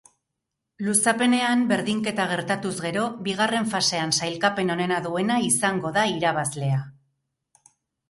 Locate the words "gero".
2.87-3.05